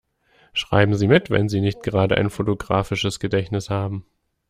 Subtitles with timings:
[0.53, 4.03] Schreiben Sie mit, wenn Sie nicht gerade ein fotografisches Gedächtnis haben.